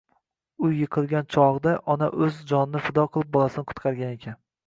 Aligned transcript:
Uy 0.67 0.71
yiqilgan 0.83 1.27
chogʻda 1.35 1.73
ona 1.95 2.09
oʻz 2.27 2.39
jonini 2.53 2.83
fido 2.87 3.05
qilib, 3.17 3.31
bolasini 3.37 3.67
qutqargan 3.73 4.17
ekan 4.19 4.41